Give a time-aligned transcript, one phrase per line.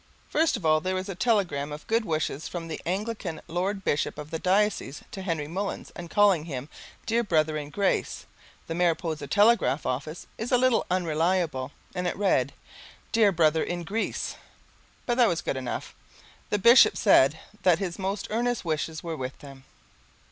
[0.29, 4.17] First of all there was a telegram of good wishes from the Anglican Lord Bishop
[4.17, 6.69] of the Diocese to Henry Mullins and calling him
[7.05, 8.25] Dear Brother in Grace
[8.65, 12.51] the Mariposa telegraph office is a little unreliable and it read:
[13.11, 14.37] "Dear Brother in grease,"
[15.05, 15.93] but that was good enough.
[16.49, 19.65] The Bishop said that his most earnest wishes were with them.